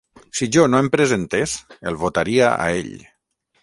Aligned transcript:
Si 0.37 0.47
jo 0.55 0.63
no 0.71 0.79
em 0.85 0.89
presentés, 0.95 1.55
el 1.93 2.01
votaria 2.07 2.53
a 2.67 2.71
ell. 2.83 2.95